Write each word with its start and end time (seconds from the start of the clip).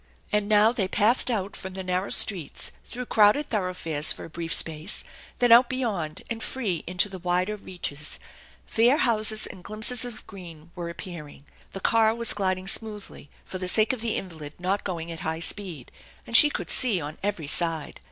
And 0.31 0.49
now 0.49 0.71
they 0.71 0.87
passed 0.87 1.29
out 1.29 1.55
from 1.55 1.73
the 1.73 1.83
narrow 1.83 2.09
streets, 2.09 2.71
through 2.83 3.05
crowded 3.05 3.51
thoroughfares 3.51 4.11
for 4.11 4.25
a 4.25 4.31
brief 4.31 4.51
space, 4.51 5.03
then 5.37 5.51
out 5.51 5.69
beyond, 5.69 6.23
ar.d 6.27 6.39
free, 6.39 6.83
into 6.87 7.07
the 7.07 7.19
wider 7.19 7.55
reaches. 7.55 8.17
Fair 8.65 8.97
houses 8.97 9.45
and 9.45 9.63
glimpsed 9.63 9.89
THE 9.89 9.93
ENCHANTED 10.07 10.25
BARN 10.25 10.41
131 10.73 10.73
of 10.73 10.73
green 10.73 10.73
were 10.75 10.89
appearing. 10.89 11.45
The 11.73 11.79
car 11.81 12.15
was 12.15 12.33
gliding 12.33 12.67
smoothly, 12.67 13.29
for 13.45 13.59
the 13.59 13.67
sake 13.67 13.93
of 13.93 14.01
the 14.01 14.15
invalid 14.15 14.53
not 14.57 14.83
going 14.83 15.11
at 15.11 15.19
high 15.19 15.39
speed; 15.39 15.91
and 16.25 16.35
she 16.35 16.49
could 16.49 16.71
see 16.71 16.99
on 16.99 17.19
every 17.21 17.45
side. 17.45 17.99